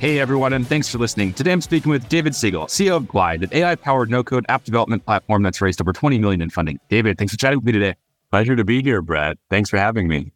[0.00, 1.34] Hey everyone, and thanks for listening.
[1.34, 5.42] Today I'm speaking with David Siegel, CEO of Glide, an AI-powered no-code app development platform
[5.42, 6.80] that's raised over 20 million in funding.
[6.88, 7.96] David, thanks for chatting with me today.
[8.30, 9.36] Pleasure to be here, Brad.
[9.50, 10.32] Thanks for having me.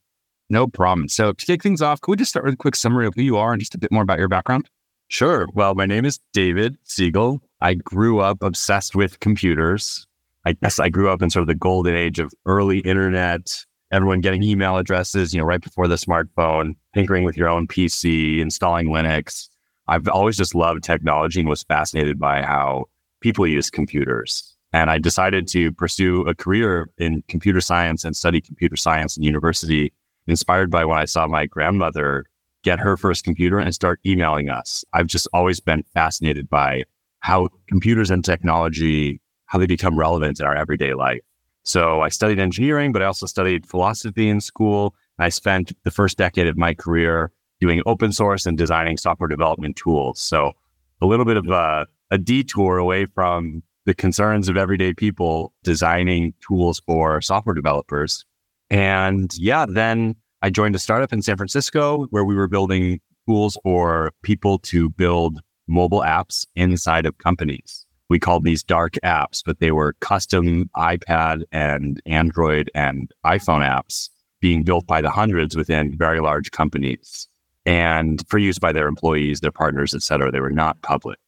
[0.50, 1.08] No problem.
[1.08, 3.22] So to kick things off, could we just start with a quick summary of who
[3.22, 4.69] you are and just a bit more about your background?
[5.08, 5.48] Sure.
[5.55, 7.41] Well, my name is David Siegel.
[7.62, 10.06] I grew up obsessed with computers.
[10.44, 14.20] I guess I grew up in sort of the golden age of early internet, everyone
[14.20, 18.88] getting email addresses, you know, right before the smartphone, tinkering with your own PC, installing
[18.88, 19.48] Linux.
[19.86, 22.86] I've always just loved technology and was fascinated by how
[23.20, 24.56] people use computers.
[24.72, 29.22] And I decided to pursue a career in computer science and study computer science in
[29.22, 29.92] university,
[30.27, 32.24] inspired by when I saw my grandmother
[32.64, 34.84] get her first computer and start emailing us.
[34.92, 36.84] I've just always been fascinated by
[37.20, 41.20] how computers and technology, how they become relevant in our everyday life.
[41.62, 44.94] So I studied engineering, but I also studied philosophy in school.
[45.18, 49.77] I spent the first decade of my career doing open source and designing software development
[49.77, 50.20] tools.
[50.20, 50.52] So
[51.00, 56.33] a little bit of a, a detour away from the concerns of everyday people designing
[56.46, 58.24] tools for software developers.
[58.70, 63.58] And yeah, then I joined a startup in San Francisco where we were building tools
[63.62, 67.86] for people to build mobile apps inside of companies.
[68.11, 74.11] We called these dark apps, but they were custom iPad and Android and iPhone apps
[74.41, 77.28] being built by the hundreds within very large companies
[77.67, 80.31] and for use by their employees, their partners, et cetera.
[80.31, 81.19] They were not public.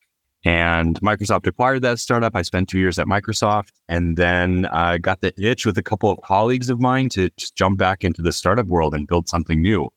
[0.44, 2.36] And Microsoft acquired that startup.
[2.36, 6.10] I spent two years at Microsoft and then I got the itch with a couple
[6.10, 9.60] of colleagues of mine to just jump back into the startup world and build something
[9.60, 9.88] new.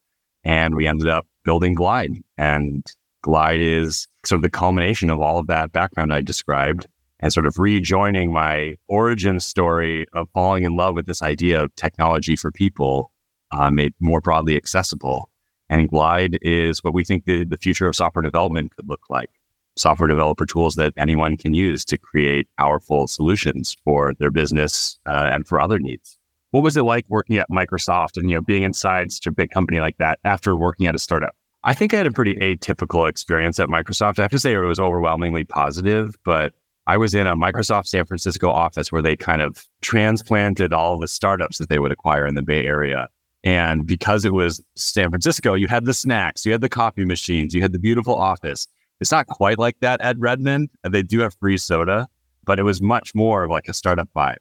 [0.43, 2.13] And we ended up building Glide.
[2.37, 2.83] And
[3.21, 6.87] Glide is sort of the culmination of all of that background I described
[7.19, 11.75] and sort of rejoining my origin story of falling in love with this idea of
[11.75, 13.11] technology for people
[13.51, 15.28] uh, made more broadly accessible
[15.69, 19.29] and Glide is what we think the, the future of software development could look like.
[19.75, 25.29] Software developer tools that anyone can use to create powerful solutions for their business uh,
[25.31, 26.17] and for other needs.
[26.51, 29.51] What was it like working at Microsoft and you know being inside such a big
[29.51, 31.35] company like that after working at a startup?
[31.63, 34.17] I think I had a pretty atypical experience at Microsoft.
[34.17, 36.53] I have to say it was overwhelmingly positive, but
[36.87, 41.07] I was in a Microsoft San Francisco office where they kind of transplanted all the
[41.07, 43.09] startups that they would acquire in the Bay Area
[43.43, 47.53] and because it was San Francisco, you had the snacks, you had the coffee machines,
[47.53, 48.67] you had the beautiful office.
[48.99, 50.69] It's not quite like that at Redmond.
[50.83, 52.07] They do have free soda,
[52.43, 54.37] but it was much more of like a startup vibe.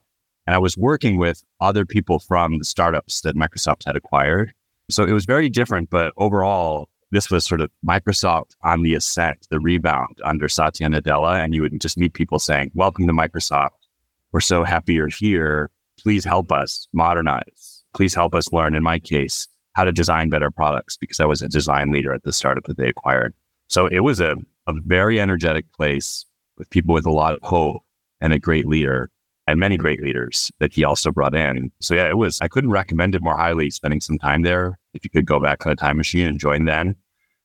[0.47, 4.53] And I was working with other people from the startups that Microsoft had acquired.
[4.91, 9.47] So it was very different, but overall, this was sort of Microsoft on the ascent,
[9.51, 11.43] the rebound under Satya Nadella.
[11.43, 13.71] And you would just meet people saying, Welcome to Microsoft.
[14.33, 15.71] We're so happy you're here.
[15.99, 20.51] Please help us modernize please help us learn, in my case, how to design better
[20.51, 23.35] products because I was a design leader at the startup that they acquired.
[23.69, 26.25] So it was a, a very energetic place
[26.57, 27.83] with people with a lot of hope
[28.21, 29.11] and a great leader
[29.47, 31.71] and many great leaders that he also brought in.
[31.81, 34.79] So yeah, it was, I couldn't recommend it more highly spending some time there.
[34.95, 36.97] If you could go back on a time machine and join then.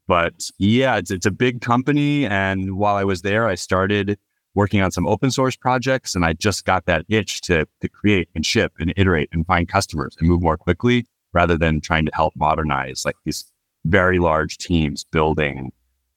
[0.08, 2.26] But yeah, it's, it's a big company.
[2.26, 4.18] And while I was there, I started
[4.56, 8.30] working on some open source projects and I just got that itch to, to create
[8.36, 12.12] and ship and iterate and find customers and move more quickly rather than trying to
[12.14, 13.52] help modernize like these
[13.86, 15.72] very large teams building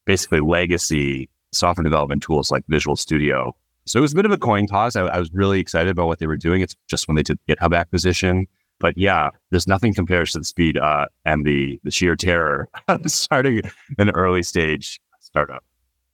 [0.05, 3.55] basically legacy software development tools like Visual Studio.
[3.87, 4.97] So it was a bit of a coin toss.
[4.97, 6.61] I, I was really excited about what they were doing.
[6.61, 8.47] It's just when they did the GitHub acquisition.
[8.79, 13.11] But yeah, there's nothing compares to the speed uh, and the the sheer terror of
[13.11, 13.63] starting
[13.99, 15.65] an early stage startup.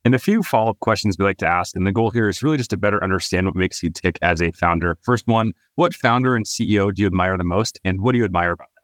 [0.05, 1.75] And a few follow up questions we like to ask.
[1.75, 4.41] And the goal here is really just to better understand what makes you tick as
[4.41, 4.97] a founder.
[5.01, 7.79] First one, what founder and CEO do you admire the most?
[7.85, 8.83] And what do you admire about them?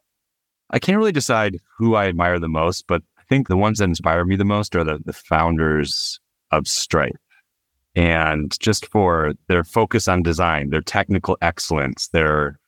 [0.70, 3.84] I can't really decide who I admire the most, but I think the ones that
[3.84, 6.18] inspire me the most are the, the founders
[6.52, 7.20] of Stripe.
[7.94, 12.58] And just for their focus on design, their technical excellence, their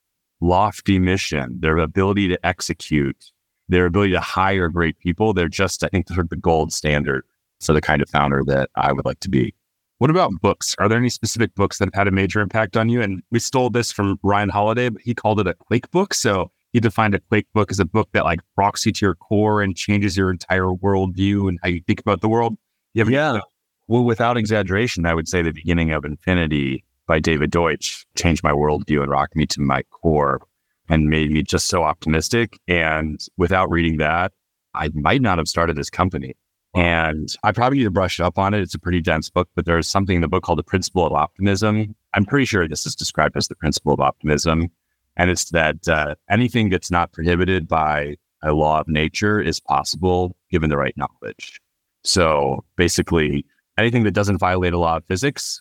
[0.40, 3.30] lofty mission, their ability to execute,
[3.68, 7.24] their ability to hire great people, they're just, I think, sort of the gold standard
[7.66, 9.54] for the kind of founder that I would like to be.
[9.98, 10.74] What about books?
[10.78, 13.00] Are there any specific books that have had a major impact on you?
[13.00, 16.12] And we stole this from Ryan Holiday, but he called it a Quake book.
[16.12, 19.14] So he defined a Quake book as a book that like rocks you to your
[19.14, 22.56] core and changes your entire worldview and how you think about the world.
[22.94, 23.40] You yeah.
[23.86, 28.52] Well, without exaggeration, I would say the beginning of Infinity by David Deutsch changed my
[28.52, 30.40] worldview and rocked me to my core
[30.88, 32.58] and made me just so optimistic.
[32.66, 34.32] And without reading that,
[34.74, 36.34] I might not have started this company.
[36.74, 38.60] And I probably need to brush up on it.
[38.60, 41.12] It's a pretty dense book, but there's something in the book called the principle of
[41.12, 41.94] optimism.
[42.14, 44.70] I'm pretty sure this is described as the principle of optimism.
[45.16, 50.34] And it's that uh, anything that's not prohibited by a law of nature is possible
[50.50, 51.60] given the right knowledge.
[52.04, 53.44] So basically,
[53.78, 55.60] anything that doesn't violate a law of physics,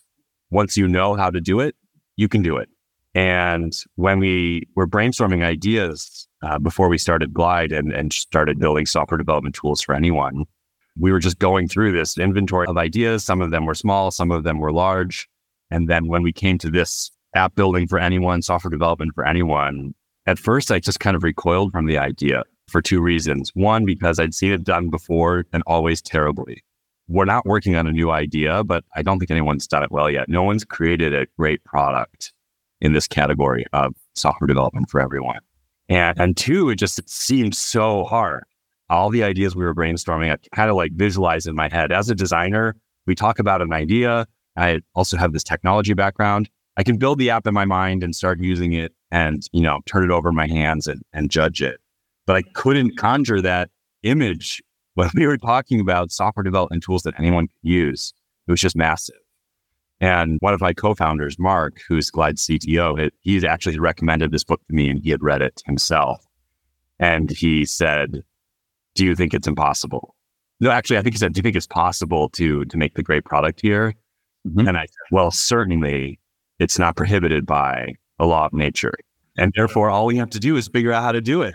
[0.50, 1.76] once you know how to do it,
[2.16, 2.68] you can do it.
[3.14, 8.86] And when we were brainstorming ideas uh, before we started Glide and, and started building
[8.86, 10.46] software development tools for anyone,
[10.98, 13.24] we were just going through this inventory of ideas.
[13.24, 15.28] Some of them were small, some of them were large.
[15.70, 19.94] And then when we came to this app building for anyone, software development for anyone,
[20.26, 23.50] at first I just kind of recoiled from the idea for two reasons.
[23.54, 26.62] One, because I'd seen it done before and always terribly.
[27.08, 30.10] We're not working on a new idea, but I don't think anyone's done it well
[30.10, 30.28] yet.
[30.28, 32.32] No one's created a great product
[32.80, 35.40] in this category of software development for everyone.
[35.88, 38.44] And, and two, it just it seemed so hard.
[38.90, 41.92] All the ideas we were brainstorming, I kind of like visualize in my head.
[41.92, 42.76] As a designer,
[43.06, 44.26] we talk about an idea.
[44.56, 46.48] I also have this technology background.
[46.76, 49.80] I can build the app in my mind and start using it and, you know,
[49.86, 51.80] turn it over my hands and, and judge it.
[52.26, 53.70] But I couldn't conjure that
[54.02, 54.62] image
[54.94, 58.12] when we were talking about software development tools that anyone could use.
[58.46, 59.16] It was just massive.
[60.00, 64.74] And one of my co-founders, Mark, who's Glide's CTO, he's actually recommended this book to
[64.74, 66.26] me and he had read it himself.
[66.98, 68.22] And he said,
[68.94, 70.14] Do you think it's impossible?
[70.60, 73.02] No, actually, I think he said, Do you think it's possible to to make the
[73.02, 73.94] great product here?
[74.46, 74.68] Mm-hmm.
[74.68, 76.20] And I said, Well, certainly
[76.58, 78.94] it's not prohibited by a law of nature.
[79.36, 81.54] And therefore, all we have to do is figure out how to do it.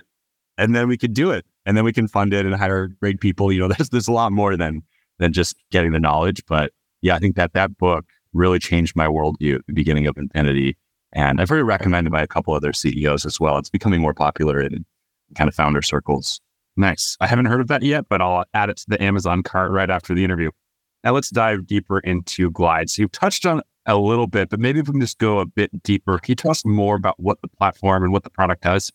[0.57, 1.45] And then we can do it.
[1.65, 3.51] And then we can fund it and hire great people.
[3.51, 4.81] You know, there's, there's a lot more than,
[5.19, 6.43] than just getting the knowledge.
[6.47, 10.17] But yeah, I think that that book really changed my worldview at the beginning of
[10.17, 10.77] Infinity.
[11.13, 13.57] And I've heard it recommended by a couple other CEOs as well.
[13.57, 14.85] It's becoming more popular in
[15.35, 16.41] kind of founder circles.
[16.77, 17.17] Nice.
[17.19, 19.89] I haven't heard of that yet, but I'll add it to the Amazon cart right
[19.89, 20.51] after the interview.
[21.03, 22.89] Now let's dive deeper into Glide.
[22.89, 25.45] So you've touched on a little bit, but maybe if we can just go a
[25.45, 26.19] bit deeper.
[26.19, 28.91] Can you tell us more about what the platform and what the product does?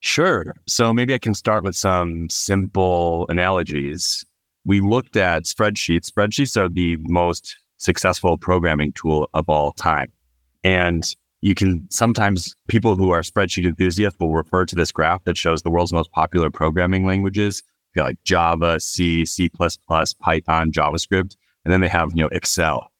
[0.00, 0.54] Sure.
[0.66, 4.24] So maybe I can start with some simple analogies.
[4.64, 6.10] We looked at spreadsheets.
[6.10, 10.10] Spreadsheets are the most successful programming tool of all time.
[10.62, 11.04] And
[11.44, 15.60] you can sometimes people who are spreadsheet enthusiasts will refer to this graph that shows
[15.60, 17.62] the world's most popular programming languages,
[17.94, 22.90] like Java, C, C++, Python, JavaScript, and then they have, you know, Excel.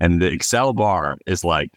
[0.00, 1.70] And the Excel bar is like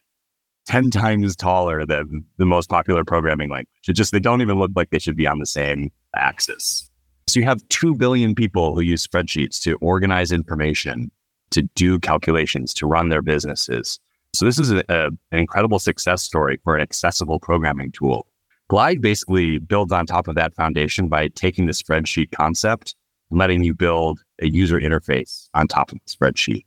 [0.65, 3.67] 10 times taller than the most popular programming language.
[3.87, 6.89] It just, they don't even look like they should be on the same axis.
[7.27, 11.11] So you have 2 billion people who use spreadsheets to organize information,
[11.51, 13.99] to do calculations, to run their businesses.
[14.33, 18.27] So this is a, a, an incredible success story for an accessible programming tool.
[18.69, 22.95] Glide basically builds on top of that foundation by taking the spreadsheet concept
[23.31, 26.65] and letting you build a user interface on top of the spreadsheet.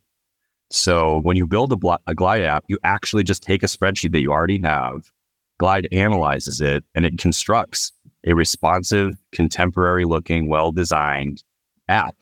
[0.70, 4.20] So when you build a, a Glide app, you actually just take a spreadsheet that
[4.20, 5.11] you already have,
[5.59, 7.93] Glide analyzes it, and it constructs
[8.26, 11.44] a responsive, contemporary looking, well designed
[11.88, 12.16] app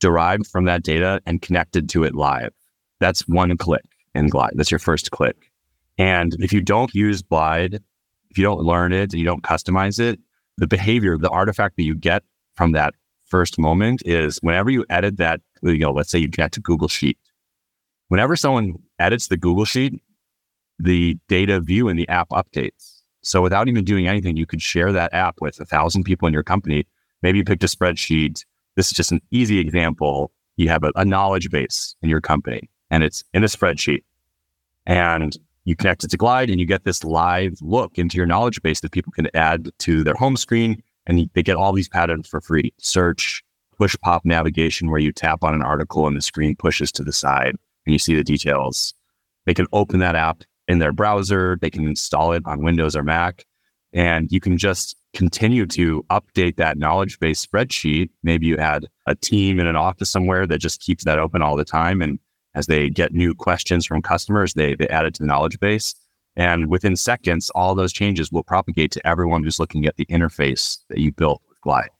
[0.00, 2.52] derived from that data and connected to it live.
[3.00, 4.52] That's one click in Glide.
[4.54, 5.50] That's your first click.
[5.98, 7.74] And if you don't use Glide,
[8.30, 10.18] if you don't learn it and you don't customize it,
[10.56, 12.22] the behavior, the artifact that you get
[12.56, 12.94] from that
[13.26, 16.88] first moment is whenever you edit that, you know, let's say you connect to Google
[16.88, 17.18] Sheet
[18.08, 20.00] whenever someone edits the Google Sheet,
[20.78, 23.00] the data view in the app updates.
[23.22, 26.34] So without even doing anything, you could share that app with a thousand people in
[26.34, 26.86] your company.
[27.22, 28.44] Maybe you picked a spreadsheet.
[28.76, 30.30] This is just an easy example.
[30.56, 34.04] You have a, a knowledge base in your company and it's in a spreadsheet
[34.86, 38.62] and you connect it to Glide and you get this live look into your knowledge
[38.62, 42.28] base that people can add to their home screen and they get all these patterns
[42.28, 42.72] for free.
[42.78, 43.42] Search,
[43.76, 47.12] push pop navigation where you tap on an article and the screen pushes to the
[47.12, 48.94] side and you see the details.
[49.44, 53.02] They can open that app in their browser, they can install it on Windows or
[53.02, 53.44] Mac,
[53.92, 58.10] and you can just continue to update that knowledge base spreadsheet.
[58.22, 61.56] Maybe you had a team in an office somewhere that just keeps that open all
[61.56, 62.00] the time.
[62.00, 62.18] And
[62.54, 65.94] as they get new questions from customers, they, they add it to the knowledge base.
[66.36, 70.78] And within seconds, all those changes will propagate to everyone who's looking at the interface
[70.88, 71.90] that you built with Glide.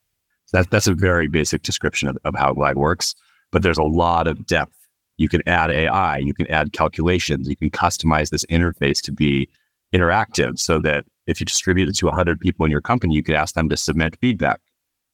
[0.47, 3.15] So that, that's a very basic description of, of how Glide works,
[3.53, 4.75] but there's a lot of depth
[5.17, 9.49] you can add AI, you can add calculations, you can customize this interface to be
[9.95, 13.37] interactive so that If you distribute it to 100 people in your company, you could
[13.37, 14.61] ask them to submit feedback,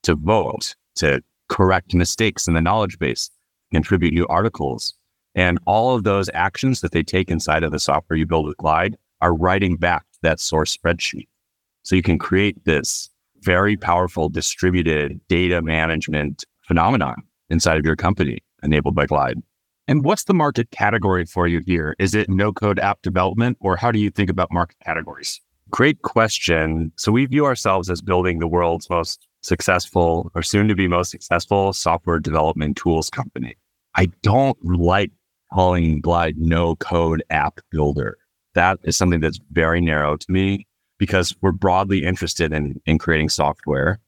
[0.03, 3.31] to vote, to correct mistakes in the knowledge base,
[3.71, 4.95] contribute new articles.
[5.35, 8.57] And all of those actions that they take inside of the software you build with
[8.57, 11.29] Glide are writing back to that source spreadsheet.
[11.83, 13.11] So you can create this
[13.43, 17.17] very powerful distributed data management phenomenon
[17.49, 19.39] inside of your company enabled by Glide.
[19.89, 21.97] And what's the market category for you here?
[21.99, 25.41] Is it no code app development, or how do you think about market categories?
[25.71, 26.93] Great question.
[26.97, 31.11] So we view ourselves as building the world's most successful or soon to be most
[31.11, 33.57] successful software development tools company.
[33.97, 35.11] I don't like
[35.53, 38.19] calling Glide no code app builder.
[38.55, 40.67] That is something that's very narrow to me
[40.99, 44.01] because we're broadly interested in, in creating software.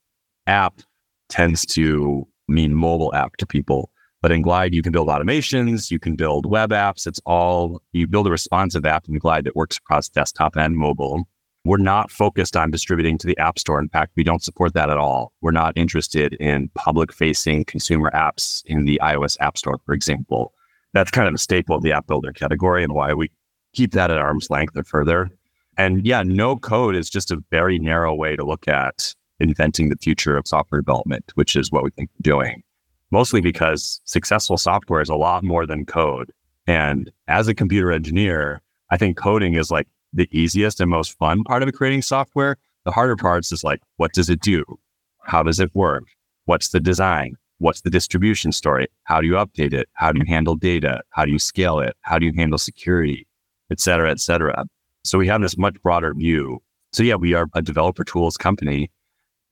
[0.46, 0.80] App
[1.28, 3.90] tends to mean mobile app to people.
[4.20, 7.06] But in Glide, you can build automations, you can build web apps.
[7.08, 11.24] It's all, you build a responsive app in Glide that works across desktop and mobile.
[11.64, 13.78] We're not focused on distributing to the App Store.
[13.80, 15.32] In fact, we don't support that at all.
[15.40, 20.52] We're not interested in public facing consumer apps in the iOS App Store, for example.
[20.92, 23.30] That's kind of a staple of the app builder category and why we
[23.72, 25.30] keep that at arm's length or further.
[25.78, 29.96] And yeah, no code is just a very narrow way to look at inventing the
[29.96, 32.62] future of software development, which is what we think we're doing.
[33.10, 36.30] Mostly because successful software is a lot more than code.
[36.66, 41.42] And as a computer engineer, I think coding is like the easiest and most fun
[41.44, 42.56] part of creating software.
[42.84, 44.64] The harder parts is like, what does it do?
[45.24, 46.04] How does it work?
[46.44, 47.36] What's the design?
[47.62, 48.88] What's the distribution story?
[49.04, 49.88] How do you update it?
[49.92, 51.00] How do you handle data?
[51.10, 51.94] How do you scale it?
[52.00, 53.24] How do you handle security?
[53.70, 54.64] Et cetera, et cetera.
[55.04, 56.60] So we have this much broader view.
[56.92, 58.90] So yeah, we are a developer tools company.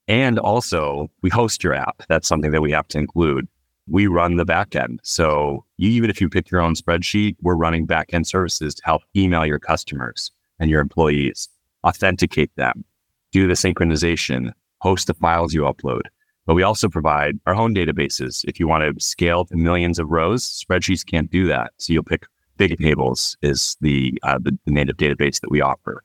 [0.08, 2.02] And also we host your app.
[2.08, 3.46] That's something that we have to include.
[3.86, 4.98] We run the backend.
[5.04, 9.02] So you, even if you pick your own spreadsheet, we're running backend services to help
[9.14, 11.48] email your customers and your employees,
[11.86, 12.84] authenticate them,
[13.30, 16.02] do the synchronization, host the files you upload.
[16.46, 18.44] But we also provide our own databases.
[18.46, 21.72] If you want to scale to millions of rows, spreadsheets can't do that.
[21.76, 26.02] So you'll pick Big Tables is the, uh, the, the native database that we offer.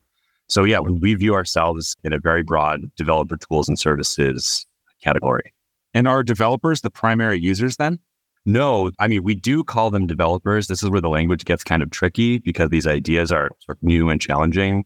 [0.48, 4.66] So yeah, we view ourselves in a very broad developer tools and services
[5.02, 5.52] category.
[5.92, 7.98] And are developers the primary users then?
[8.44, 10.68] No, I mean, we do call them developers.
[10.68, 13.82] This is where the language gets kind of tricky because these ideas are sort of
[13.82, 14.84] new and challenging.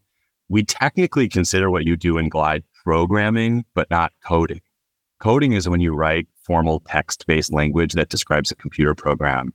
[0.48, 4.62] We technically consider what you do in Glide programming, but not coding.
[5.20, 9.52] Coding is when you write formal text based language that describes a computer program.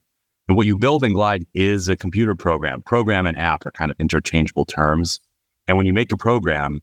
[0.48, 2.84] And what you build in Glide is a computer program.
[2.84, 5.20] Program and app are kind of interchangeable terms.
[5.68, 6.82] And when you make a program,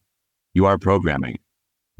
[0.54, 1.38] you are programming,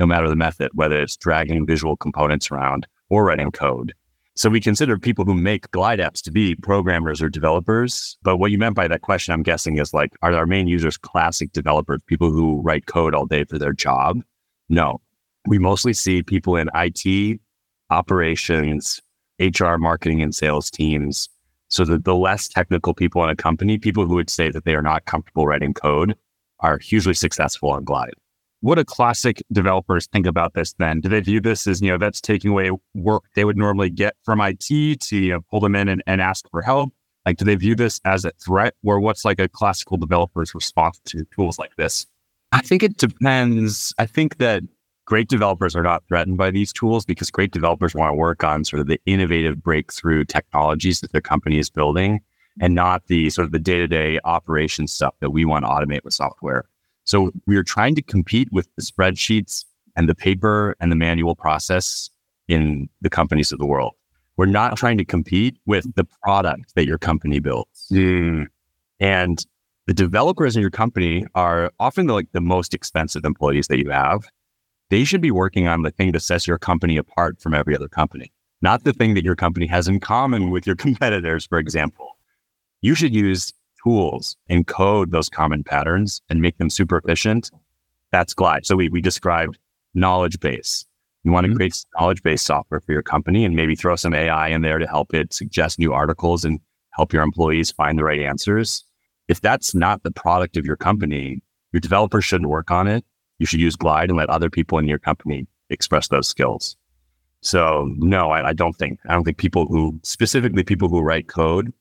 [0.01, 3.95] no matter the method, whether it's dragging visual components around or writing code.
[4.35, 8.17] So we consider people who make Glide apps to be programmers or developers.
[8.23, 10.97] But what you meant by that question, I'm guessing, is like, are our main users
[10.97, 14.21] classic developers, people who write code all day for their job?
[14.69, 15.01] No.
[15.47, 17.41] We mostly see people in IT,
[17.91, 19.01] operations,
[19.39, 21.29] HR, marketing, and sales teams.
[21.69, 24.75] So that the less technical people in a company, people who would say that they
[24.75, 26.15] are not comfortable writing code,
[26.61, 28.13] are hugely successful on Glide
[28.63, 31.01] what do classic developers think about this then?
[31.01, 34.15] Do they view this as, you know, that's taking away work they would normally get
[34.23, 34.61] from IT
[35.01, 36.95] to you know, pull them in and, and ask for help?
[37.27, 41.01] Like, do they view this as a threat or what's like a classical developer's response
[41.07, 42.07] to tools like this?
[42.53, 43.93] I think it depends.
[43.99, 44.63] I think that
[45.05, 48.65] great developers are not threatened by these tools because great developers want to work on
[48.65, 52.21] sort of the innovative breakthrough technologies that their company is building
[52.61, 56.15] and not the sort of the day-to-day operation stuff that we want to automate with
[56.15, 56.65] software.
[57.05, 59.65] So we are trying to compete with the spreadsheets
[59.97, 62.11] and the paper and the manual process
[62.49, 63.95] in the companies of the world.
[64.37, 67.89] We're not trying to compete with the product that your company builds.
[67.93, 68.47] Mm.
[69.01, 69.45] And
[69.87, 73.91] the developers in your company are often the, like the most expensive employees that you
[73.91, 74.25] have.
[74.93, 77.89] They should be working on the thing that sets your company apart from every other
[77.89, 78.31] company,
[78.61, 82.19] not the thing that your company has in common with your competitors, for example.
[82.83, 87.51] You should use tools encode those common patterns and make them super efficient,
[88.11, 88.67] that's Glide.
[88.67, 89.57] So we, we described
[89.95, 90.85] knowledge base.
[91.25, 91.57] You want to mm-hmm.
[91.57, 94.87] create knowledge based software for your company and maybe throw some AI in there to
[94.87, 98.85] help it suggest new articles and help your employees find the right answers.
[99.27, 101.41] If that's not the product of your company,
[101.73, 103.07] your developers shouldn't work on it.
[103.39, 106.77] You should use Glide and let other people in your company express those skills.
[107.41, 111.29] So no, I, I don't think I don't think people who specifically people who write
[111.29, 111.73] code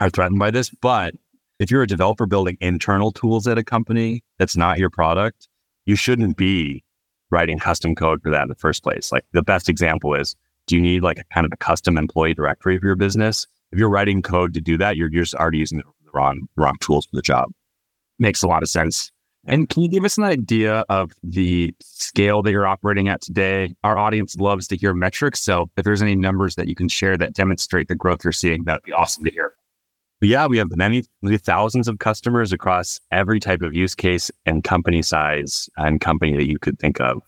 [0.00, 1.14] are threatened by this, but
[1.58, 5.48] if you're a developer building internal tools at a company that's not your product,
[5.86, 6.84] you shouldn't be
[7.30, 9.12] writing custom code for that in the first place.
[9.12, 12.34] Like the best example is, do you need like a kind of a custom employee
[12.34, 13.46] directory for your business?
[13.72, 16.76] If you're writing code to do that, you're, you're just already using the wrong, wrong
[16.80, 17.50] tools for the job.
[18.18, 19.12] Makes a lot of sense.
[19.48, 23.74] And can you give us an idea of the scale that you're operating at today?
[23.82, 25.40] Our audience loves to hear metrics.
[25.40, 28.64] So if there's any numbers that you can share that demonstrate the growth you're seeing,
[28.64, 29.54] that'd be awesome to hear.
[30.20, 35.00] Yeah, we have many, thousands of customers across every type of use case and company
[35.00, 37.22] size and company that you could think of.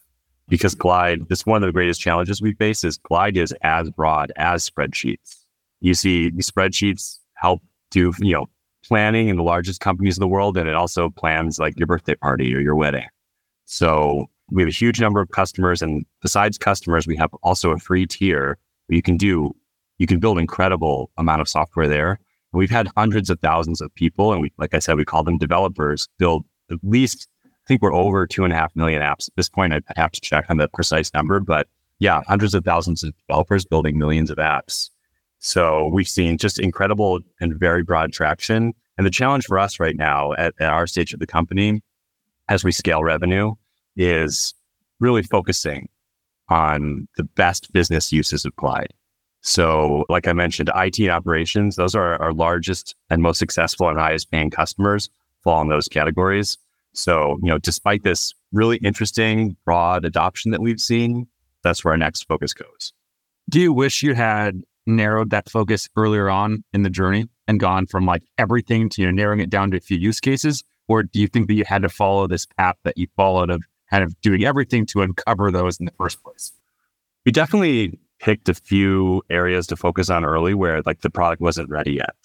[0.48, 3.88] Because Glide, this is one of the greatest challenges we face is Glide is as
[3.90, 5.36] broad as spreadsheets.
[5.80, 8.46] You see spreadsheets help do, you know,
[8.84, 12.14] planning in the largest companies in the world, and it also plans like your birthday
[12.14, 13.06] party or your wedding.
[13.66, 17.78] So we have a huge number of customers, and besides customers, we have also a
[17.78, 19.54] free tier where you can do
[19.98, 22.12] you can build incredible amount of software there.
[22.52, 25.22] And we've had hundreds of thousands of people, and we, like I said, we call
[25.22, 27.28] them developers, build at least.
[27.44, 29.74] I think we're over two and a half million apps at this point.
[29.74, 31.68] I have to check on the precise number, but
[31.98, 34.88] yeah, hundreds of thousands of developers building millions of apps.
[35.40, 38.74] So we've seen just incredible and very broad traction.
[38.96, 41.82] And the challenge for us right now at, at our stage of the company,
[42.48, 43.54] as we scale revenue,
[43.96, 44.54] is
[45.00, 45.88] really focusing
[46.50, 48.92] on the best business uses Glide.
[49.42, 53.98] So, like I mentioned, IT and operations, those are our largest and most successful and
[53.98, 55.08] highest paying customers
[55.42, 56.58] fall in those categories.
[56.92, 61.26] So, you know, despite this really interesting broad adoption that we've seen,
[61.62, 62.92] that's where our next focus goes.
[63.48, 67.86] Do you wish you had narrowed that focus earlier on in the journey and gone
[67.86, 70.64] from like everything to you know, narrowing it down to a few use cases?
[70.88, 73.62] Or do you think that you had to follow this path that you followed of
[73.90, 76.52] kind of doing everything to uncover those in the first place?
[77.24, 81.70] We definitely picked a few areas to focus on early where like the product wasn't
[81.70, 82.16] ready yet.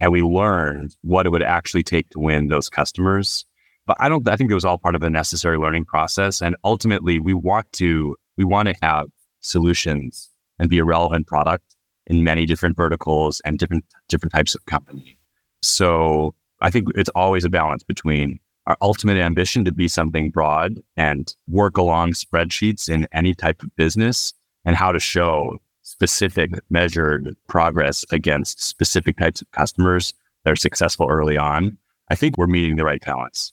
[0.00, 3.44] And we learned what it would actually take to win those customers.
[3.86, 6.42] But I don't I think it was all part of a necessary learning process.
[6.42, 9.06] And ultimately we want to we want to have
[9.40, 11.75] solutions and be a relevant product
[12.06, 15.18] in many different verticals and different different types of company.
[15.62, 20.80] So I think it's always a balance between our ultimate ambition to be something broad
[20.96, 24.32] and work along spreadsheets in any type of business
[24.64, 30.12] and how to show specific measured progress against specific types of customers
[30.44, 31.78] that are successful early on.
[32.10, 33.52] I think we're meeting the right balance.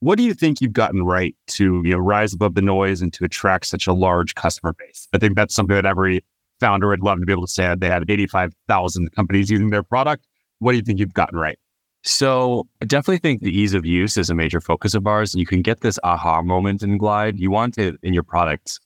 [0.00, 3.12] What do you think you've gotten right to you know rise above the noise and
[3.14, 5.08] to attract such a large customer base?
[5.12, 6.24] I think that's something that every
[6.60, 10.26] founder would love to be able to say they had 85,000 companies using their product.
[10.58, 11.58] What do you think you've gotten right?
[12.02, 15.34] So I definitely think the ease of use is a major focus of ours.
[15.34, 17.38] You can get this aha moment in Glide.
[17.38, 18.78] You want it in your product.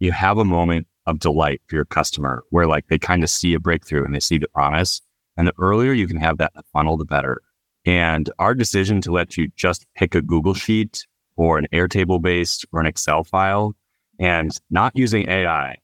[0.00, 3.54] You have a moment of delight for your customer where like they kind of see
[3.54, 5.00] a breakthrough and they see the promise.
[5.36, 7.42] And the earlier you can have that funnel, the better.
[7.84, 12.64] And our decision to let you just pick a Google Sheet or an Airtable based
[12.72, 13.74] or an Excel file
[14.18, 15.76] and not using AI,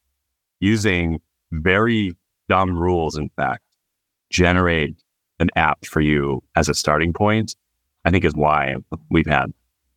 [0.61, 2.15] using very
[2.49, 3.63] dumb rules, in fact,
[4.31, 4.97] generate
[5.41, 7.57] an app for you as a starting point,
[8.05, 8.77] I think is why
[9.11, 9.53] we've had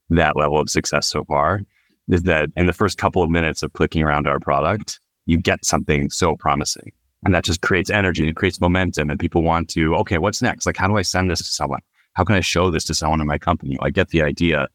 [0.10, 1.62] that level of success so far.
[2.10, 5.64] Is that in the first couple of minutes of clicking around our product, you get
[5.64, 6.92] something so promising.
[7.24, 10.66] And that just creates energy, it creates momentum, and people want to, okay, what's next?
[10.66, 11.82] Like, how do I send this to someone?
[12.14, 13.78] How can I show this to someone in my company?
[13.82, 14.68] I get the idea.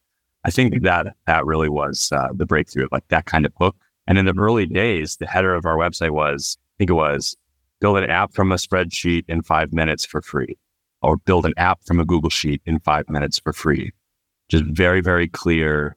[0.45, 3.77] I think that that really was uh, the breakthrough, of like that kind of hook.
[4.07, 7.37] And in the early days, the header of our website was, I think it was,
[7.81, 10.57] build an app from a spreadsheet in five minutes for free,
[11.03, 13.93] or build an app from a Google Sheet in five minutes for free.
[14.49, 15.97] Just very, very clear,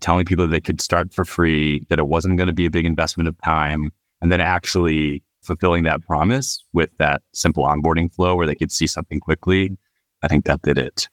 [0.00, 2.86] telling people they could start for free, that it wasn't going to be a big
[2.86, 8.46] investment of time, and then actually fulfilling that promise with that simple onboarding flow where
[8.46, 9.76] they could see something quickly
[10.22, 11.08] I think that did it.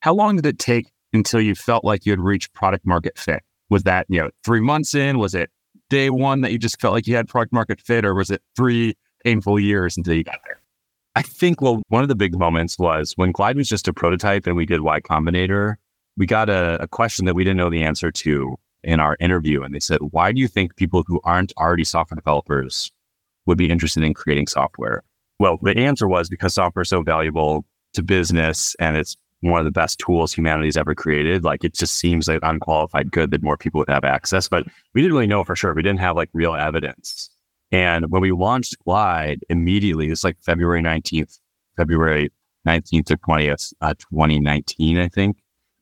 [0.00, 3.42] How long did it take until you felt like you had reached product market fit?
[3.70, 5.18] Was that, you know, three months in?
[5.18, 5.50] Was it
[5.90, 8.42] day one that you just felt like you had product market fit, or was it
[8.56, 8.94] three
[9.24, 10.60] painful years until you got there?
[11.14, 14.46] I think, well, one of the big moments was when Glide was just a prototype
[14.46, 15.74] and we did Y Combinator,
[16.16, 19.62] we got a, a question that we didn't know the answer to in our interview.
[19.62, 22.92] And they said, why do you think people who aren't already software developers
[23.46, 25.02] would be interested in creating software?
[25.40, 29.64] Well, the answer was because software is so valuable, to business and it's one of
[29.64, 31.44] the best tools humanity's ever created.
[31.44, 35.00] Like it just seems like unqualified good that more people would have access, but we
[35.00, 35.74] didn't really know for sure.
[35.74, 37.30] We didn't have like real evidence.
[37.70, 41.38] And when we launched Glide immediately, it's like February 19th,
[41.76, 42.30] February
[42.66, 45.36] 19th or 20th, uh, 2019, I think,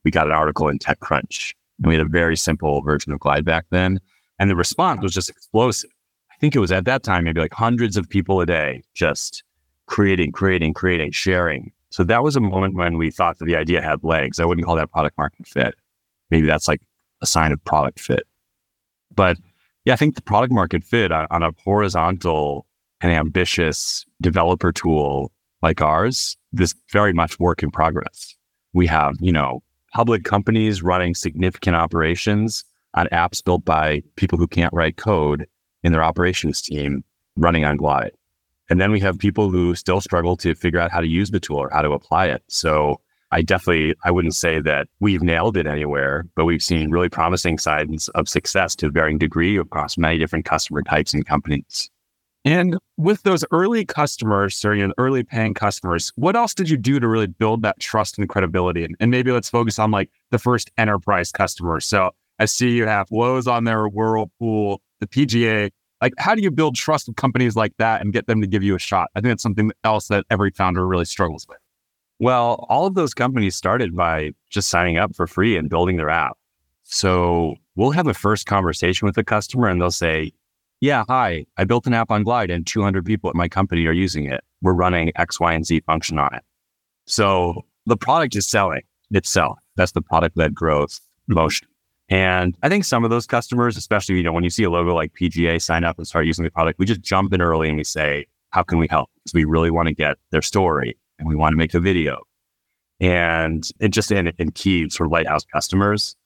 [0.04, 3.44] we got an article in TechCrunch And we had a very simple version of Glide
[3.44, 4.00] back then.
[4.38, 5.90] And the response was just explosive.
[6.30, 9.42] I think it was at that time, maybe like hundreds of people a day just
[9.86, 11.72] creating, creating, creating, sharing.
[11.96, 14.38] So that was a moment when we thought that the idea had legs.
[14.38, 15.74] I wouldn't call that product market fit.
[16.30, 16.82] Maybe that's like
[17.22, 18.24] a sign of product fit.
[19.14, 19.38] But
[19.86, 22.66] yeah, I think the product market fit on, on a horizontal
[23.00, 25.32] and ambitious developer tool
[25.62, 28.36] like ours, this very much work in progress.
[28.74, 29.62] We have, you know,
[29.94, 35.46] public companies running significant operations on apps built by people who can't write code
[35.82, 37.04] in their operations team
[37.36, 38.12] running on Glide.
[38.68, 41.40] And then we have people who still struggle to figure out how to use the
[41.40, 42.42] tool or how to apply it.
[42.48, 43.00] So
[43.30, 47.58] I definitely, I wouldn't say that we've nailed it anywhere, but we've seen really promising
[47.58, 51.90] signs of success to varying degree across many different customer types and companies.
[52.44, 56.76] And with those early customers, or you know, early paying customers, what else did you
[56.76, 58.84] do to really build that trust and credibility?
[58.84, 61.80] And, and maybe let's focus on like the first enterprise customer.
[61.80, 65.70] So I see you have Lowe's on there, Whirlpool, the PGA.
[66.02, 68.62] Like, how do you build trust with companies like that and get them to give
[68.62, 69.08] you a shot?
[69.14, 71.58] I think that's something else that every founder really struggles with.
[72.18, 76.10] Well, all of those companies started by just signing up for free and building their
[76.10, 76.36] app.
[76.84, 80.32] So we'll have a first conversation with the customer and they'll say,
[80.80, 83.92] Yeah, hi, I built an app on Glide and 200 people at my company are
[83.92, 84.42] using it.
[84.62, 86.42] We're running X, Y, and Z function on it.
[87.06, 89.58] So the product is selling itself.
[89.76, 91.68] That's the product led growth motion.
[92.08, 94.94] And I think some of those customers, especially, you know, when you see a logo
[94.94, 97.76] like PGA sign up and start using the product, we just jump in early and
[97.76, 99.10] we say, how can we help?
[99.16, 102.22] Because we really want to get their story and we want to make a video.
[103.00, 106.16] And it just in, in key sort of lighthouse customers.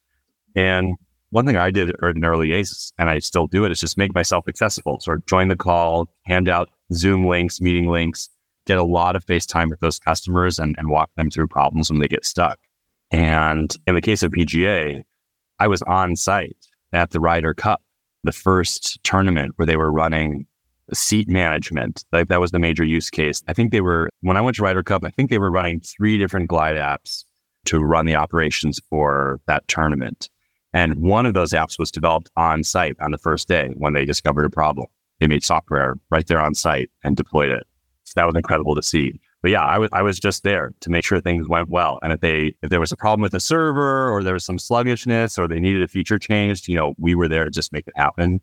[0.55, 0.95] And
[1.31, 3.97] one thing I did er, in early days, and I still do it, is just
[3.97, 4.99] make myself accessible.
[4.99, 8.29] Sort of join the call, hand out Zoom links, meeting links,
[8.67, 11.99] get a lot of FaceTime with those customers and, and walk them through problems when
[11.99, 12.59] they get stuck.
[13.11, 15.03] And in the case of PGA,
[15.61, 16.57] I was on site
[16.91, 17.83] at the Ryder Cup,
[18.23, 20.47] the first tournament where they were running
[20.91, 22.03] seat management.
[22.11, 23.43] Like that was the major use case.
[23.47, 25.79] I think they were, when I went to Ryder Cup, I think they were running
[25.79, 27.25] three different Glide apps
[27.65, 30.31] to run the operations for that tournament.
[30.73, 34.03] And one of those apps was developed on site on the first day when they
[34.03, 34.87] discovered a problem.
[35.19, 37.67] They made software right there on site and deployed it.
[38.05, 40.89] So that was incredible to see but yeah, I was I was just there to
[40.89, 41.99] make sure things went well.
[42.03, 44.59] And if they if there was a problem with the server or there was some
[44.59, 47.87] sluggishness or they needed a feature changed, you know, we were there to just make
[47.87, 48.39] it happen.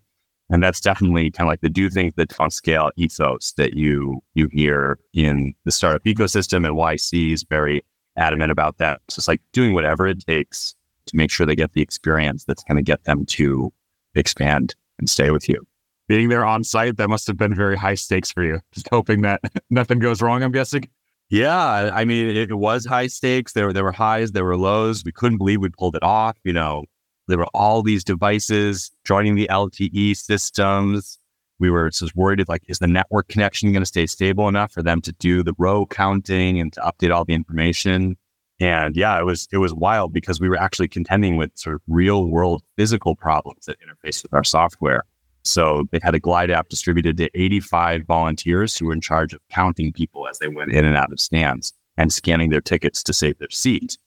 [0.51, 4.21] And that's definitely kind of like the do things that on scale ethos that you
[4.35, 7.85] you hear in the startup ecosystem and YC is very
[8.17, 9.01] adamant about that.
[9.09, 10.75] So it's like doing whatever it takes
[11.07, 13.73] to make sure they get the experience that's going to get them to
[14.15, 15.65] expand and stay with you
[16.09, 18.61] being there on site, that must have been very high stakes for you.
[18.73, 19.41] Just hoping that
[19.71, 20.89] nothing goes wrong, I'm guessing.
[21.31, 21.91] Yeah.
[21.93, 23.53] I mean, it, was high stakes.
[23.53, 25.05] There, there were highs, there were lows.
[25.05, 26.39] We couldn't believe we pulled it off.
[26.43, 26.85] You know,
[27.29, 31.19] there were all these devices joining the LTE systems.
[31.61, 34.83] We were just worried like, is the network connection going to stay stable enough for
[34.83, 38.17] them to do the row counting and to update all the information?
[38.61, 41.83] And yeah, it was it was wild because we were actually contending with sort of
[41.87, 45.05] real world physical problems that interface with our software.
[45.49, 49.41] So they had a glide app distributed to 85 volunteers who were in charge of
[49.51, 53.13] counting people as they went in and out of stands and scanning their tickets to
[53.13, 53.99] save their seat.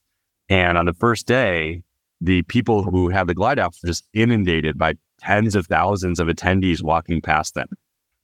[0.49, 1.83] And on the first day,
[2.19, 6.27] the people who had the glide app were just inundated by tens of thousands of
[6.27, 7.67] attendees walking past them.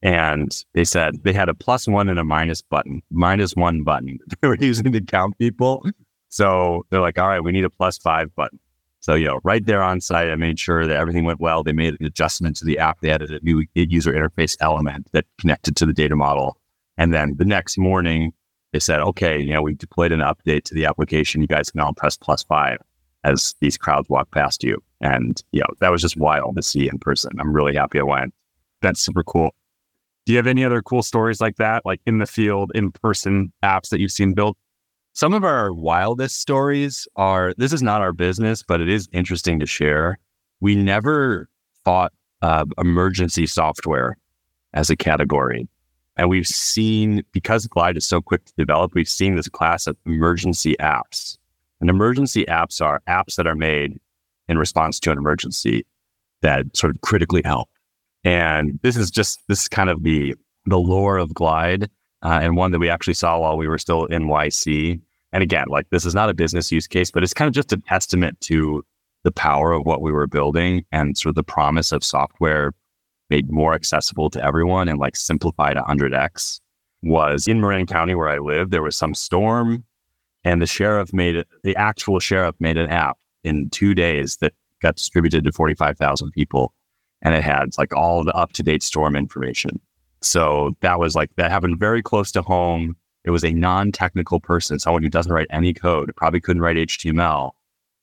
[0.01, 4.19] And they said they had a plus one and a minus button, minus one button
[4.41, 5.83] they were using to count people.
[6.29, 8.59] So they're like, all right, we need a plus five button.
[9.07, 11.63] So, you know, right there on site, I made sure that everything went well.
[11.63, 12.99] They made an adjustment to the app.
[12.99, 16.59] They added a new user interface element that connected to the data model.
[16.97, 18.33] And then the next morning,
[18.73, 21.39] they said, okay, you know, we deployed an update to the application.
[21.39, 22.79] You guys can all press plus five
[23.23, 24.83] as these crowds walk past you.
[24.99, 27.31] And, you know, that was just wild to see in person.
[27.39, 28.33] I'm really happy I went.
[28.81, 29.55] That's super cool.
[30.25, 33.53] Do you have any other cool stories like that, like in the field, in person
[33.63, 34.57] apps that you've seen built?
[35.17, 39.59] Some of our wildest stories are this is not our business, but it is interesting
[39.59, 40.19] to share.
[40.59, 41.49] We never
[41.83, 42.13] thought
[42.77, 44.15] emergency software
[44.75, 45.67] as a category.
[46.17, 49.97] And we've seen, because Glide is so quick to develop, we've seen this class of
[50.05, 51.39] emergency apps.
[51.81, 53.99] And emergency apps are apps that are made
[54.47, 55.83] in response to an emergency
[56.43, 57.69] that sort of critically help.
[58.23, 60.35] And this is just, this is kind of the,
[60.67, 61.89] the lore of Glide
[62.21, 65.01] uh, and one that we actually saw while we were still in YC.
[65.33, 67.73] And again, like this is not a business use case, but it's kind of just
[67.73, 68.83] a testament to
[69.23, 72.73] the power of what we were building and sort of the promise of software
[73.29, 76.61] made more accessible to everyone and like simplified 100x
[77.03, 78.69] was in Marin County where I live.
[78.69, 79.83] There was some storm
[80.43, 84.53] and the sheriff made it, the actual sheriff made an app in two days that
[84.81, 86.73] got distributed to 45,000 people
[87.21, 89.79] and it had like all the up to date storm information.
[90.21, 92.95] So that was like, that happened very close to home.
[93.27, 96.77] It was a non technical person, someone who doesn't write any code, probably couldn't write
[96.77, 97.51] HTML,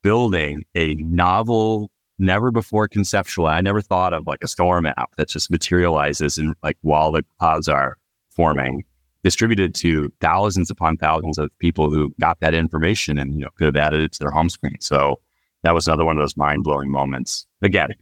[0.03, 3.47] building a novel, never before conceptual.
[3.47, 7.25] I never thought of like a storm app that just materializes and like while the
[7.39, 7.97] clouds are
[8.29, 8.85] forming,
[9.23, 13.65] distributed to thousands upon thousands of people who got that information and you know could
[13.65, 14.77] have added it to their home screen.
[14.81, 15.21] So
[15.63, 17.47] that was another one of those mind blowing moments.
[17.63, 17.95] Again,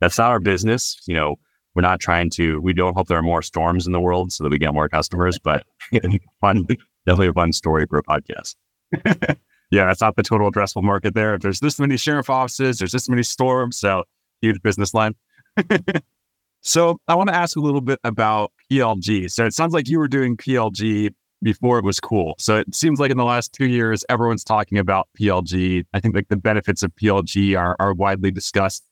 [0.00, 0.98] that's not our business.
[1.06, 1.36] You know,
[1.74, 2.60] we're not trying to.
[2.60, 4.88] We don't hope there are more storms in the world so that we get more
[4.88, 5.38] customers.
[5.38, 5.64] But
[6.40, 6.66] fun,
[7.06, 8.54] definitely a fun story for a podcast.
[9.70, 11.34] yeah, that's not the total addressable market there.
[11.34, 14.04] If there's this many sheriff offices, there's this many storms, so
[14.40, 15.14] huge business line.
[16.60, 19.30] so I want to ask a little bit about PLG.
[19.30, 22.34] So it sounds like you were doing PLG before it was cool.
[22.38, 25.84] So it seems like in the last two years, everyone's talking about PLG.
[25.92, 28.84] I think like the benefits of PLG are, are widely discussed.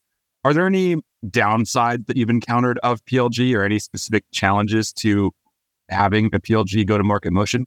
[0.45, 5.33] Are there any downsides that you've encountered of PLG or any specific challenges to
[5.89, 7.67] having a PLG go to market motion?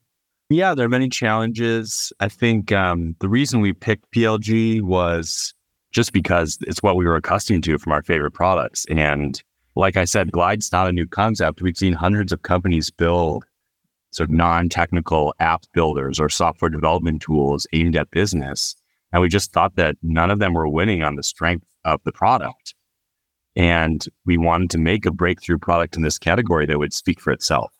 [0.49, 2.13] Yeah, there are many challenges.
[2.19, 5.53] I think um, the reason we picked PLG was
[5.91, 8.85] just because it's what we were accustomed to from our favorite products.
[8.89, 9.41] And
[9.75, 11.61] like I said, Glide's not a new concept.
[11.61, 13.43] We've seen hundreds of companies build
[14.11, 18.75] sort of non-technical app builders or software development tools aimed at business.
[19.11, 22.11] And we just thought that none of them were winning on the strength of the
[22.11, 22.74] product.
[23.55, 27.31] And we wanted to make a breakthrough product in this category that would speak for
[27.31, 27.71] itself.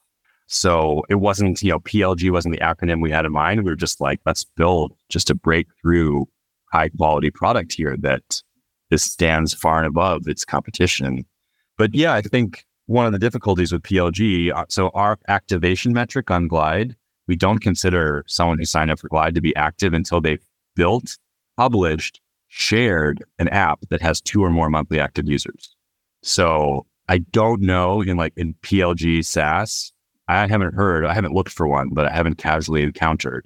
[0.48, 3.64] So it wasn't, you know, PLG wasn't the acronym we had in mind.
[3.64, 6.26] We were just like, let's build just a breakthrough
[6.72, 8.42] high quality product here that
[8.90, 11.26] this stands far and above its competition.
[11.78, 16.30] But yeah, I think one of the difficulties with PLG, uh, so our activation metric
[16.30, 16.96] on Glide,
[17.28, 21.18] we don't consider someone who signed up for Glide to be active until they've built,
[21.58, 22.22] published,
[22.58, 25.76] shared an app that has two or more monthly active users.
[26.24, 29.92] So I don't know in like in PLG SaaS,
[30.30, 33.46] I haven't heard, I haven't looked for one, but I haven't casually encountered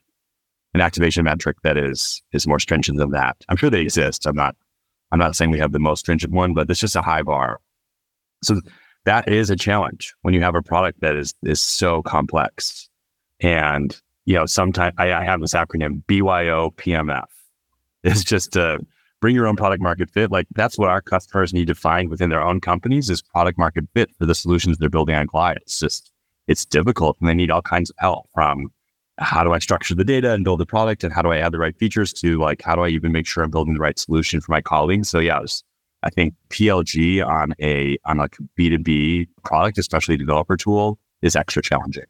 [0.76, 3.36] an activation metric that is is more stringent than that.
[3.50, 4.28] I'm sure they exist.
[4.28, 4.56] I'm not
[5.12, 7.60] I'm not saying we have the most stringent one, but it's just a high bar.
[8.44, 8.62] So
[9.06, 12.88] that is a challenge when you have a product that is is so complex.
[13.40, 17.26] And you know, sometimes I, I have this acronym BYO PMF.
[18.04, 18.80] It's just to
[19.20, 20.32] bring your own product market fit.
[20.32, 23.86] Like that's what our customers need to find within their own companies is product market
[23.94, 25.58] fit for the solutions they're building on Glide.
[25.58, 26.12] It's just
[26.48, 28.72] it's difficult and they need all kinds of help from
[29.20, 31.52] how do I structure the data and build the product and how do I add
[31.52, 34.00] the right features to like how do I even make sure I'm building the right
[34.00, 35.10] solution for my colleagues.
[35.10, 35.64] So yeah, was,
[36.04, 42.06] I think PLG on a on like B2B product, especially developer tool, is extra challenging.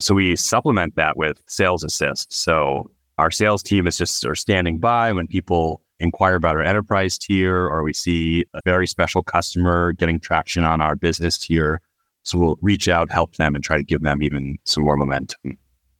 [0.00, 2.32] So we supplement that with sales assist.
[2.32, 7.18] So our sales team is just of standing by when people inquire about our enterprise
[7.18, 11.80] tier or we see a very special customer getting traction on our business tier
[12.24, 15.58] so we'll reach out, help them, and try to give them even some more momentum.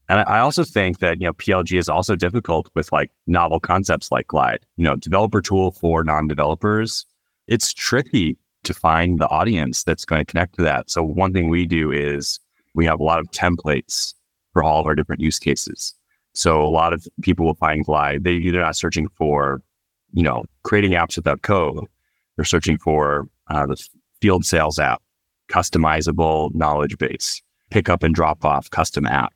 [0.09, 4.11] And I also think that you know PLG is also difficult with like novel concepts
[4.11, 4.61] like Glide.
[4.77, 7.07] You know, developer tool for non-developers.
[7.47, 10.91] It's tricky to find the audience that's going to connect to that.
[10.91, 12.41] So one thing we do is
[12.75, 14.15] we have a lot of templates
[14.53, 15.95] for all of our different use cases.
[16.33, 18.25] So a lot of people will find Glide.
[18.25, 19.63] They they're not searching for,
[20.15, 21.85] you know, creating apps without code.
[22.37, 23.77] They're searching for uh, the
[24.21, 25.03] field sales app
[25.51, 29.33] customizable knowledge base, pick up and drop off custom app.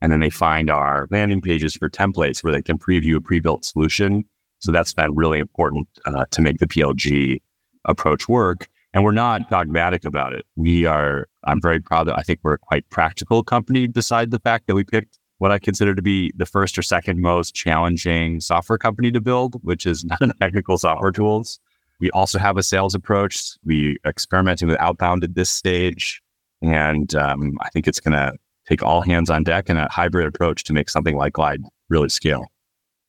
[0.00, 3.64] And then they find our landing pages for templates where they can preview a pre-built
[3.64, 4.24] solution.
[4.60, 7.42] So that's been really important uh, to make the PLG
[7.84, 8.68] approach work.
[8.92, 10.46] And we're not dogmatic about it.
[10.56, 14.40] We are, I'm very proud that I think we're a quite practical company beside the
[14.40, 18.40] fact that we picked what I consider to be the first or second most challenging
[18.40, 21.58] software company to build, which is non-technical software tools.
[21.98, 23.56] We also have a sales approach.
[23.64, 26.20] We experimenting with outbound at this stage.
[26.60, 28.34] And um, I think it's going to
[28.68, 32.10] take all hands on deck and a hybrid approach to make something like Glide really
[32.10, 32.44] scale.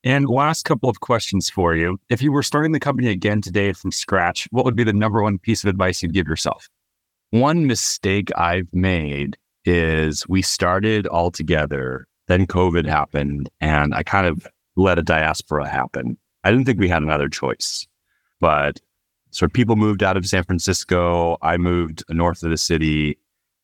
[0.05, 1.99] And last couple of questions for you.
[2.09, 5.21] If you were starting the company again today from scratch, what would be the number
[5.21, 6.69] one piece of advice you'd give yourself?
[7.31, 14.25] One mistake I've made is we started all together, then COVID happened, and I kind
[14.25, 16.17] of let a diaspora happen.
[16.43, 17.85] I didn't think we had another choice.
[18.39, 18.79] But
[19.41, 21.37] of people moved out of San Francisco.
[21.41, 23.17] I moved north of the city.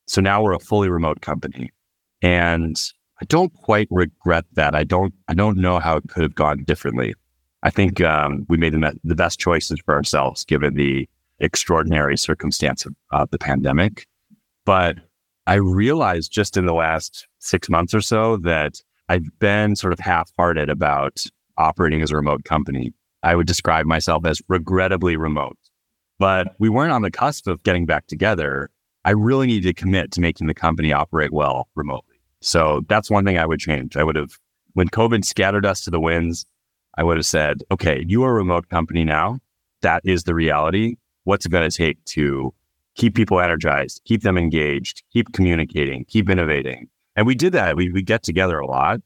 [0.07, 1.71] So now we're a fully remote company.
[2.21, 2.79] And
[3.21, 4.75] I don't quite regret that.
[4.75, 7.15] I don't, I don't know how it could have gone differently.
[7.63, 12.85] I think um, we made the, the best choices for ourselves given the extraordinary circumstance
[12.85, 14.07] of uh, the pandemic.
[14.65, 14.97] But
[15.47, 19.99] I realized just in the last six months or so that I've been sort of
[19.99, 21.23] half hearted about
[21.57, 22.93] operating as a remote company.
[23.23, 25.57] I would describe myself as regrettably remote.
[26.19, 28.69] But we weren't on the cusp of getting back together.
[29.05, 32.17] I really needed to commit to making the company operate well remotely.
[32.41, 33.95] So that's one thing I would change.
[33.95, 34.31] I would have,
[34.73, 36.45] when COVID scattered us to the winds,
[36.97, 39.39] I would have said, okay, you are a remote company now.
[39.81, 40.97] That is the reality.
[41.23, 42.53] What's it going to take to
[42.97, 46.89] keep people energized, keep them engaged, keep communicating, keep innovating?
[47.15, 47.75] And we did that.
[47.75, 48.99] We, we get together a lot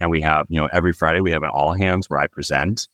[0.00, 2.88] and we have, you know, every Friday we have an all hands where I present.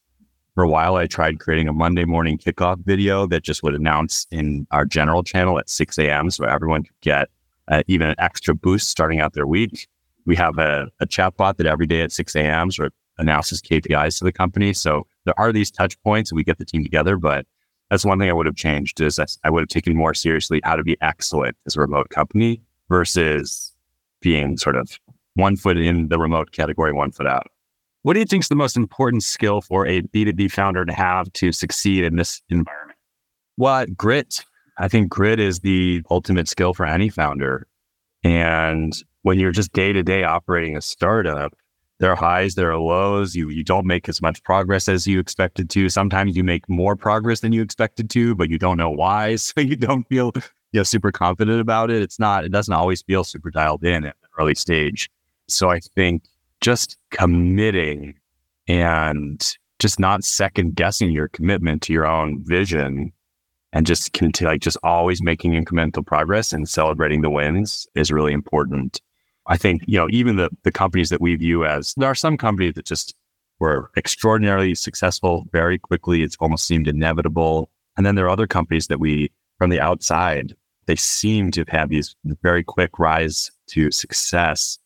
[0.54, 4.26] For a while, I tried creating a Monday morning kickoff video that just would announce
[4.32, 6.30] in our general channel at 6 a.m.
[6.30, 7.28] so everyone could get
[7.68, 9.86] uh, even an extra boost starting out their week.
[10.26, 12.72] We have a, a chatbot that every day at 6 a.m.
[12.72, 14.72] sort of announces KPIs to the company.
[14.72, 17.46] So there are these touch points and we get the team together, but
[17.90, 20.76] that's one thing I would have changed is I would have taken more seriously how
[20.76, 23.72] to be excellent as a remote company versus
[24.20, 24.98] being sort of
[25.34, 27.46] one foot in the remote category, one foot out.
[28.02, 31.32] What do you think is the most important skill for a B2B founder to have
[31.34, 32.98] to succeed in this environment?
[33.56, 34.44] Well, grit.
[34.78, 37.66] I think grit is the ultimate skill for any founder.
[38.22, 41.52] And when you're just day to day operating a startup,
[41.98, 43.34] there are highs, there are lows.
[43.34, 45.88] You you don't make as much progress as you expected to.
[45.88, 49.36] Sometimes you make more progress than you expected to, but you don't know why.
[49.48, 50.32] So you don't feel
[50.72, 52.02] you know super confident about it.
[52.02, 55.10] It's not, it doesn't always feel super dialed in at the early stage.
[55.48, 56.24] So I think
[56.60, 58.14] just committing
[58.66, 59.42] and
[59.78, 63.12] just not second guessing your commitment to your own vision
[63.72, 68.32] and just continue, like just always making incremental progress and celebrating the wins is really
[68.32, 69.00] important.
[69.48, 72.36] I think, you know, even the, the companies that we view as there are some
[72.36, 73.14] companies that just
[73.58, 76.22] were extraordinarily successful very quickly.
[76.22, 77.70] It's almost seemed inevitable.
[77.96, 80.54] And then there are other companies that we, from the outside,
[80.86, 84.78] they seem to have had these very quick rise to success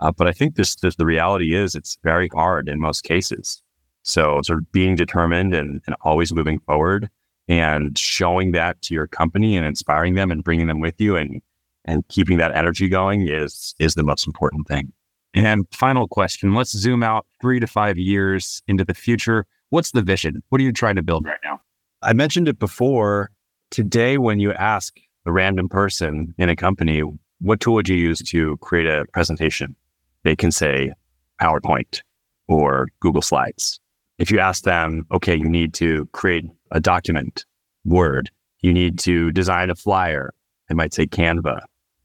[0.00, 3.62] uh, but I think this, this, the reality is it's very hard in most cases.
[4.02, 7.10] So sort of being determined and, and always moving forward
[7.48, 11.42] and showing that to your company and inspiring them and bringing them with you and
[11.90, 14.92] and keeping that energy going is is the most important thing.
[15.34, 19.46] And final question, let's zoom out 3 to 5 years into the future.
[19.68, 20.42] What's the vision?
[20.48, 21.60] What are you trying to build right now?
[22.02, 23.30] I mentioned it before.
[23.70, 27.02] Today when you ask a random person in a company,
[27.40, 29.76] what tool would you use to create a presentation?
[30.22, 30.92] they can say
[31.40, 32.02] PowerPoint
[32.48, 33.80] or Google Slides.
[34.18, 37.46] If you ask them, okay, you need to create a document,
[37.84, 40.34] Word, you need to design a flyer,
[40.68, 41.62] they might say Canva.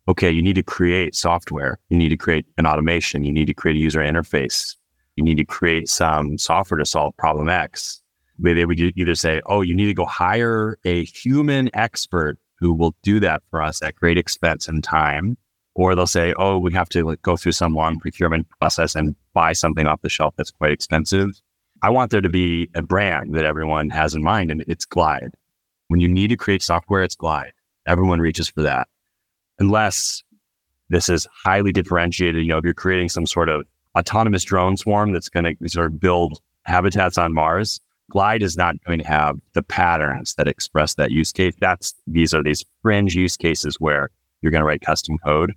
[0.08, 3.54] Okay, you need to create software, you need to create an automation, you need to
[3.54, 4.76] create a user interface,
[5.16, 8.02] you need to create some software to solve problem X.
[8.38, 12.74] Maybe they would either say, oh, you need to go hire a human expert who
[12.74, 15.38] will do that for us at great expense and time
[15.76, 19.54] or they'll say, oh, we have to go through some long procurement process and buy
[19.54, 21.42] something off the shelf that's quite expensive.
[21.82, 25.34] I want there to be a brand that everyone has in mind, and it's Glide.
[25.90, 27.52] When you need to create software, it's Glide.
[27.86, 28.88] Everyone reaches for that.
[29.60, 30.24] Unless
[30.90, 33.66] this is highly differentiated, you know, if you're creating some sort of
[33.98, 37.80] autonomous drone swarm that's going to sort of build habitats on Mars,
[38.12, 41.56] Glide is not going to have the patterns that express that use case.
[41.60, 44.10] That's these are these fringe use cases where
[44.42, 45.54] you're going to write custom code.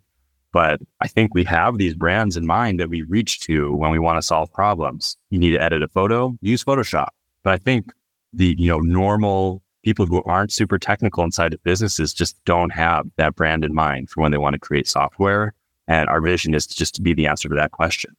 [0.50, 3.98] But I think we have these brands in mind that we reach to when we
[3.98, 5.16] want to solve problems.
[5.28, 7.08] You need to edit a photo, use Photoshop.
[7.42, 7.92] But I think
[8.32, 13.06] the, you know, normal people who aren't super technical inside of businesses just don't have
[13.16, 15.54] that brand in mind for when they want to create software.
[15.86, 18.14] And our vision is just to be the answer to that question.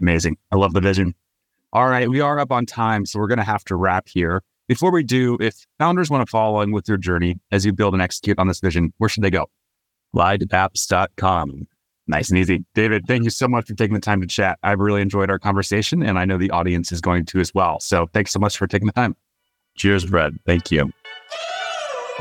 [0.00, 0.38] Amazing.
[0.50, 1.14] I love the vision.
[1.74, 2.08] All right.
[2.08, 3.04] We are up on time.
[3.04, 4.42] So we're going to have to wrap here.
[4.68, 7.92] Before we do, if founders want to follow along with your journey as you build
[7.92, 9.50] and execute on this vision, where should they go?
[10.16, 11.68] glideapps.com.
[12.06, 12.64] Nice and easy.
[12.74, 14.58] David, thank you so much for taking the time to chat.
[14.62, 17.80] I've really enjoyed our conversation, and I know the audience is going to as well.
[17.80, 19.14] So thanks so much for taking the time.
[19.76, 20.38] Cheers, Brad.
[20.46, 20.90] Thank you.